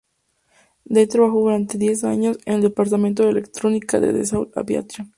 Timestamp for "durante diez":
1.41-2.03